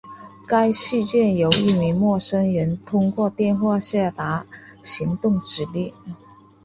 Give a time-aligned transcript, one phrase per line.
[0.47, 4.47] 该事件由一名陌生人通过电话下达
[4.81, 5.93] 行动指令。